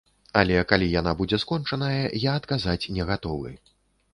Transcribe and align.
Але 0.39 0.61
калі 0.71 0.87
яна 0.99 1.13
будзе 1.19 1.39
скончаная, 1.43 1.99
я 2.25 2.31
адказаць 2.41 2.89
не 2.97 3.03
гатовы. 3.11 3.55